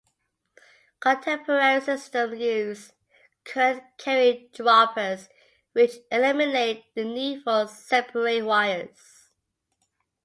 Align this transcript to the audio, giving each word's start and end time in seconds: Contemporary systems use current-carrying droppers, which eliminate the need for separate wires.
Contemporary 0.99 1.79
systems 1.79 2.39
use 2.39 2.91
current-carrying 3.43 4.49
droppers, 4.51 5.29
which 5.73 5.97
eliminate 6.11 6.85
the 6.95 7.03
need 7.05 7.43
for 7.43 7.67
separate 7.67 8.43
wires. 8.43 9.29